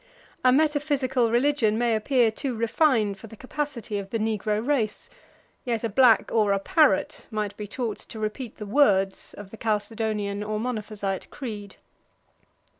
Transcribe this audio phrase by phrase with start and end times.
[0.43, 5.11] A metaphysical religion may appear too refined for the capacity of the negro race:
[5.63, 9.57] yet a black or a parrot might be taught to repeat the words of the
[9.57, 11.75] Chalcedonian or Monophysite creed.